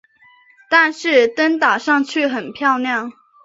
[0.67, 3.13] 但是灯打上去很漂亮